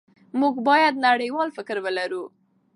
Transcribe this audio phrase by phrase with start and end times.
[0.39, 2.23] موږ باید نړیوال فکر ولرو.